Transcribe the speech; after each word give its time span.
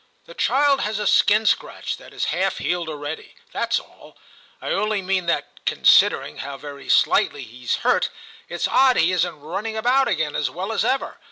The 0.25 0.33
child 0.33 0.81
has 0.81 0.97
a 0.97 1.05
skin 1.05 1.45
scratch 1.45 1.97
that 1.97 2.11
is 2.11 2.25
half 2.33 2.57
healed 2.57 2.89
already; 2.89 3.35
that's 3.51 3.77
all. 3.79 4.17
I 4.59 4.71
only 4.71 4.99
mean 5.03 5.27
that, 5.27 5.63
considering 5.67 6.37
how 6.37 6.57
very 6.57 6.89
slightly 6.89 7.43
he's 7.43 7.75
hurt, 7.85 8.09
it's 8.49 8.67
odd 8.67 8.97
he 8.97 9.11
isn't 9.11 9.39
running 9.41 9.77
about 9.77 10.07
again 10.07 10.35
as 10.35 10.49
well 10.49 10.71
as 10.71 10.83
ever. 10.83 11.19